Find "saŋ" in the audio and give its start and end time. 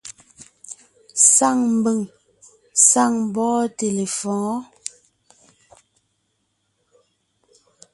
1.33-1.57, 2.89-3.11